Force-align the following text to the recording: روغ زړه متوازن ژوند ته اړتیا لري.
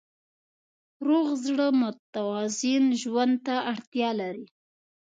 روغ 1.07 1.27
زړه 1.45 1.67
متوازن 1.81 2.83
ژوند 3.01 3.35
ته 3.45 3.55
اړتیا 3.73 4.09
لري. 4.21 4.45